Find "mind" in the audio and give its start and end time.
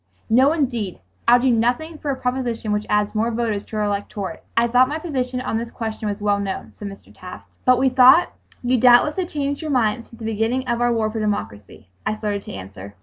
9.69-10.05